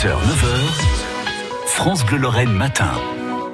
6h, 0.00 0.08
9h, 0.08 1.66
France 1.66 2.06
Bleu 2.06 2.16
Lorraine 2.16 2.52
matin. 2.52 2.90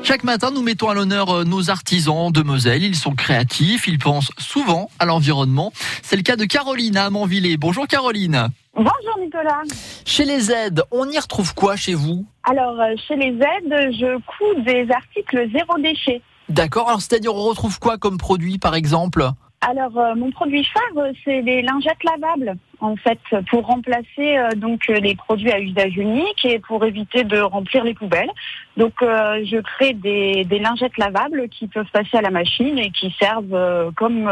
Chaque 0.04 0.23
matin, 0.23 0.52
nous 0.54 0.62
mettons 0.62 0.88
à 0.88 0.94
l'honneur 0.94 1.28
euh, 1.38 1.42
nos 1.42 1.70
artisans 1.70 2.30
de 2.30 2.40
Moselle. 2.42 2.84
Ils 2.84 2.94
sont 2.94 3.16
créatifs, 3.16 3.88
ils 3.88 3.98
pensent 3.98 4.30
souvent 4.38 4.88
à 5.01 5.06
l'environnement. 5.06 5.72
C'est 6.03 6.14
le 6.14 6.22
cas 6.22 6.37
de 6.37 6.45
Caroline 6.45 6.96
à 6.96 7.06
Amanvillers. 7.06 7.56
Bonjour 7.56 7.88
Caroline. 7.88 8.46
Bonjour 8.77 9.19
Nicolas. 9.19 9.62
Chez 10.04 10.24
les 10.24 10.53
aides, 10.53 10.85
on 10.93 11.11
y 11.11 11.19
retrouve 11.19 11.53
quoi 11.53 11.74
chez 11.74 11.95
vous? 11.95 12.24
Alors, 12.45 12.81
euh, 12.81 12.95
chez 13.09 13.17
les 13.17 13.35
aides, 13.35 13.97
je 13.99 14.17
couds 14.19 14.63
des 14.65 14.87
articles 14.93 15.51
zéro 15.53 15.81
déchet. 15.81 16.23
D'accord, 16.49 16.87
alors 16.87 17.01
c'est-à-dire 17.01 17.35
on 17.35 17.43
retrouve 17.43 17.81
quoi 17.81 17.99
comme 17.99 18.19
produit 18.19 18.59
par 18.59 18.77
exemple? 18.77 19.33
Alors, 19.62 19.98
euh, 19.98 20.14
mon 20.14 20.30
produit 20.30 20.64
phare, 20.64 20.82
euh, 20.98 21.12
c'est 21.25 21.41
les 21.41 21.62
lingettes 21.62 22.04
lavables, 22.04 22.57
en 22.80 22.95
fait, 22.95 23.18
pour 23.48 23.66
remplacer 23.66 24.36
euh, 24.36 24.50
donc 24.52 24.82
euh, 24.89 25.00
les 25.00 25.16
produits 25.16 25.50
à 25.50 25.59
usage 25.59 25.96
unique 25.96 26.45
et 26.45 26.59
pour 26.59 26.84
éviter 26.84 27.25
de 27.25 27.40
remplir 27.40 27.82
les 27.82 27.95
poubelles. 27.95 28.30
Donc, 28.76 28.93
euh, 29.03 29.43
je 29.45 29.57
crée 29.57 29.95
des, 29.95 30.45
des 30.45 30.58
lingettes 30.58 30.98
lavables 30.98 31.48
qui 31.48 31.67
peuvent 31.68 31.90
passer 31.90 32.18
à 32.18 32.20
la 32.20 32.30
machine 32.30 32.78
et 32.78 32.90
qui 32.90 33.14
servent 33.18 33.92
comme 33.96 34.30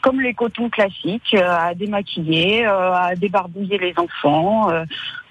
comme 0.00 0.20
les 0.20 0.32
cotons 0.32 0.70
classiques 0.70 1.34
à 1.34 1.74
démaquiller, 1.74 2.64
à 2.64 3.12
débarbouiller 3.16 3.76
les 3.76 3.94
enfants, 3.98 4.68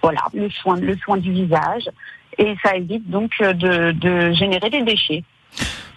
voilà, 0.04 0.22
le 0.34 0.50
soin 0.50 0.76
le 0.76 0.96
soin 0.98 1.18
du 1.18 1.32
visage. 1.32 1.90
Et 2.38 2.56
ça 2.64 2.76
évite 2.76 3.10
donc 3.10 3.32
de, 3.40 3.92
de 3.94 4.32
générer 4.34 4.70
des 4.70 4.84
déchets. 4.84 5.24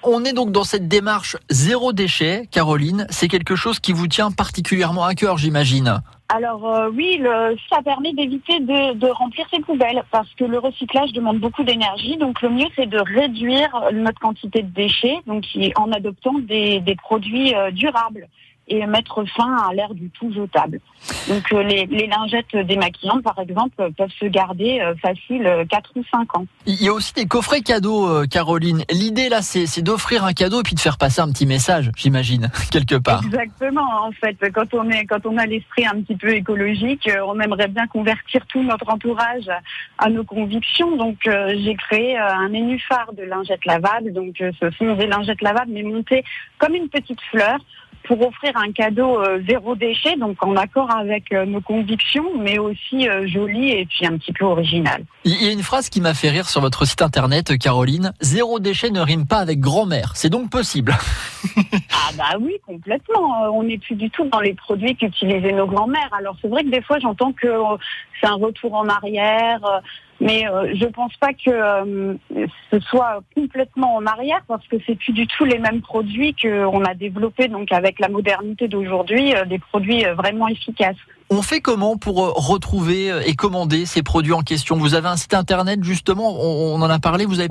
On 0.05 0.25
est 0.25 0.33
donc 0.33 0.51
dans 0.51 0.65
cette 0.65 0.89
démarche 0.89 1.37
zéro 1.49 1.93
déchet, 1.93 2.49
Caroline. 2.51 3.07
C'est 3.11 3.29
quelque 3.29 3.55
chose 3.55 3.79
qui 3.79 3.93
vous 3.93 4.09
tient 4.09 4.33
particulièrement 4.33 5.05
à 5.05 5.15
cœur, 5.15 5.39
j'imagine. 5.39 6.01
Alors 6.29 6.67
euh, 6.67 6.91
oui, 6.93 7.19
le- 7.21 7.57
ça 7.71 7.83
permet 7.83 8.13
d'éviter 8.13 8.59
de, 8.59 9.11
remplir 9.11 9.47
ses 9.53 9.61
poubelles 9.61 10.03
parce 10.11 10.29
que 10.35 10.45
le 10.45 10.59
recyclage 10.59 11.13
demande 11.13 11.39
beaucoup 11.39 11.63
d'énergie. 11.63 12.17
Donc 12.17 12.43
le 12.43 12.49
mieux 12.49 12.67
c'est 12.75 12.87
de 12.87 12.99
réduire 12.99 13.71
notre 13.93 14.19
quantité 14.19 14.63
de 14.63 14.71
déchets, 14.71 15.19
donc 15.27 15.45
en 15.77 15.93
adoptant 15.93 16.39
des, 16.39 16.81
des 16.81 16.97
produits 16.97 17.55
euh, 17.55 17.71
durables 17.71 18.29
et 18.69 18.87
mettre 18.87 19.25
fin 19.37 19.57
à 19.69 19.75
l'ère 19.75 19.93
du 19.95 20.09
tout 20.11 20.33
jetable. 20.33 20.81
Donc 21.29 21.53
euh, 21.53 21.63
les, 21.63 21.87
les 21.87 22.07
lingettes 22.07 22.57
démaquillantes 22.67 23.23
par 23.23 23.39
exemple 23.39 23.91
peuvent 23.97 24.13
se 24.19 24.27
garder 24.27 24.81
euh, 24.81 24.95
facile 24.97 25.47
euh, 25.47 25.65
4 25.65 25.91
ou 25.97 26.05
5 26.11 26.37
ans. 26.37 26.47
Il 26.67 26.83
y 26.83 26.89
a 26.89 26.93
aussi 26.93 27.13
des 27.15 27.27
coffrets 27.27 27.61
cadeaux, 27.61 28.09
euh, 28.09 28.27
Caroline. 28.27 28.85
L'idée 28.91 29.29
là, 29.29 29.43
c'est 29.43 29.83
d'offrir 29.83 30.25
un 30.25 30.33
cadeau 30.33 30.61
et 30.61 30.63
puis 30.63 30.75
de 30.75 30.81
faire 30.81 30.99
passer 30.99 31.21
un 31.21 31.31
petit 31.31 31.47
message, 31.47 31.91
j'imagine, 31.97 32.51
quelque 32.71 32.97
part. 32.97 33.23
Exactement, 33.25 33.87
en 34.07 34.13
fait, 34.13 34.37
quand 34.53 34.75
on 34.75 34.89
est, 34.91 35.05
quand 35.07 35.25
on 35.27 35.37
a 35.39 35.47
l'esprit 35.47 35.87
un 35.87 36.01
petit 36.03 36.17
peu 36.17 36.35
écologique, 36.35 37.09
euh, 37.09 37.21
on 37.27 37.39
aimerait 37.41 37.69
bien 37.69 37.87
convertir 37.87 38.47
tout 38.47 38.63
notre 38.63 38.89
entourage 38.89 39.51
à 39.99 40.11
nos 40.11 40.25
convictions. 40.25 40.97
Donc, 40.97 41.27
euh, 41.27 41.55
j'ai 41.59 41.75
créé 41.75 42.19
euh, 42.19 42.27
un 42.27 42.49
nénuphar 42.51 43.13
de 43.13 43.23
lingettes 43.23 43.65
lavables. 43.65 44.13
Donc, 44.13 44.41
euh, 44.41 44.53
ce 44.61 44.71
sont 44.71 44.95
des 44.95 45.07
lingettes 45.07 45.43
lavables 45.43 45.73
mais 45.73 45.83
montées 45.83 46.25
comme 46.59 46.75
une 46.75 46.89
petite 46.89 47.21
fleur 47.31 47.59
pour 48.05 48.21
offrir 48.27 48.53
un 48.57 48.73
cadeau 48.73 49.21
euh, 49.21 49.41
zéro 49.49 49.75
déchet, 49.75 50.17
donc 50.17 50.43
en 50.45 50.57
accord 50.57 50.91
avec 50.91 51.33
euh, 51.33 51.45
nos 51.45 51.61
convictions, 51.61 52.37
mais 52.39 52.59
aussi 52.59 53.09
euh, 53.09 53.27
joli 53.27 53.71
et 53.71 53.87
puis 53.87 54.07
un 54.07 54.17
petit 54.17 54.33
peu 54.33 54.45
original. 54.45 55.05
Il 55.25 55.43
y 55.43 55.49
a 55.49 55.53
une 55.53 55.63
phrase 55.63 55.89
qui 55.89 56.01
m'a 56.01 56.15
fait 56.15 56.31
rire 56.31 56.49
sur 56.49 56.61
votre 56.61 56.85
site 56.85 57.03
internet, 57.03 57.57
Caroline. 57.59 58.13
Zéro 58.21 58.59
déchet 58.59 58.91
ne 58.91 59.01
rime 59.01 59.27
pas 59.27 59.39
avec 59.39 59.61
grand-mère. 59.61 60.13
C'est 60.15 60.31
donc 60.31 60.51
possible. 60.51 60.95
Ah 61.95 62.11
bah 62.17 62.39
oui, 62.41 62.57
complètement. 62.67 63.51
On 63.53 63.63
n'est 63.63 63.79
plus 63.79 63.95
du 63.95 64.11
tout 64.11 64.25
dans 64.27 64.41
les 64.41 64.55
produits 64.55 64.95
qu'utilisaient 64.97 65.53
nos 65.53 65.67
grands-mères. 65.67 66.11
Alors 66.13 66.37
c'est 66.41 66.49
vrai 66.49 66.63
que 66.63 66.71
des 66.71 66.83
fois 66.83 66.99
j'entends 66.99 67.33
que 67.33 67.49
c'est 68.21 68.27
un 68.27 68.35
retour 68.35 68.75
en 68.75 68.89
arrière, 68.89 69.61
mais 70.23 70.47
euh, 70.49 70.73
je 70.75 70.87
pense 70.87 71.13
pas 71.17 71.33
que 71.33 71.51
euh, 71.51 72.15
ce 72.71 72.79
soit 72.79 73.23
complètement 73.35 73.97
en 73.97 74.07
arrière 74.07 74.41
parce 74.47 74.65
que 74.69 74.77
c'est 74.87 74.95
plus 74.95 75.13
du 75.13 75.27
tout 75.27 75.45
les 75.45 75.59
mêmes 75.59 75.81
produits 75.81 76.35
qu'on 76.41 76.85
a 76.85 76.95
développés 76.95 77.49
donc 77.49 77.73
avec 77.73 77.99
la 77.99 78.09
modernité 78.09 78.69
d'aujourd'hui, 78.69 79.35
euh, 79.35 79.45
des 79.45 79.59
produits 79.59 80.07
euh, 80.07 80.15
vraiment 80.15 80.47
efficaces. 80.47 80.97
On 81.29 81.43
fait 81.43 81.61
comment 81.61 81.97
pour 81.97 82.17
retrouver 82.47 83.11
et 83.27 83.35
commander 83.35 83.85
ces 83.85 84.03
produits 84.03 84.35
en 84.35 84.43
question? 84.43 84.77
Vous 84.77 84.95
avez 84.95 85.09
un 85.09 85.17
site 85.17 85.35
internet 85.35 85.83
justement, 85.83 86.37
on 86.39 86.77
on 86.77 86.83
en 86.83 86.91
a 86.91 86.99
parlé, 86.99 87.25
vous 87.25 87.35
avez 87.35 87.41